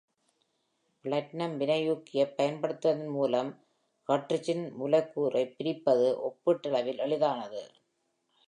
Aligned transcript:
Platinum 1.05 1.53
வினையூக்கியைப் 1.57 2.33
பயன்படுத்துவதன் 2.37 3.09
மூலம் 3.09 3.51
ஹைட்ரஜன் 4.09 4.65
மூலக்கூறைப் 4.79 5.53
பிரிப்பது 5.57 6.07
ஒப்பீட்டளவில் 6.23 6.97
எளிதானது. 6.97 7.63